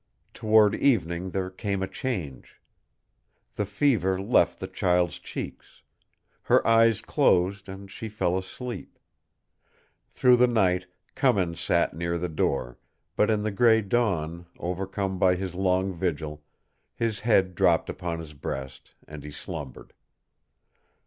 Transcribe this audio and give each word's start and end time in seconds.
Toward 0.33 0.73
evening 0.73 1.29
there 1.29 1.51
came 1.51 1.83
a 1.83 1.87
change. 1.87 2.59
The 3.53 3.67
fever 3.67 4.19
left 4.19 4.59
the 4.59 4.65
child's 4.65 5.19
cheeks. 5.19 5.83
Her 6.41 6.65
eyes 6.65 7.03
closed, 7.03 7.69
and 7.69 7.91
she 7.91 8.09
fell 8.09 8.35
asleep. 8.35 8.97
Through 10.09 10.37
the 10.37 10.47
night 10.47 10.87
Cummins 11.13 11.59
sat 11.59 11.93
near 11.93 12.17
the 12.17 12.29
door, 12.29 12.79
but 13.15 13.29
in 13.29 13.43
the 13.43 13.51
gray 13.51 13.81
dawn, 13.83 14.47
overcome 14.57 15.19
by 15.19 15.35
his 15.35 15.53
long 15.53 15.93
vigil, 15.93 16.41
his 16.95 17.19
head 17.19 17.53
dropped 17.53 17.87
upon 17.87 18.17
his 18.17 18.33
breast, 18.33 18.95
and 19.07 19.23
he 19.23 19.29
slumbered. 19.29 19.93